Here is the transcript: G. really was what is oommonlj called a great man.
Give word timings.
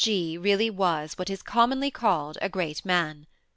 G. 0.03 0.35
really 0.35 0.71
was 0.71 1.13
what 1.19 1.29
is 1.29 1.43
oommonlj 1.43 1.93
called 1.93 2.39
a 2.41 2.49
great 2.49 2.83
man. 2.83 3.27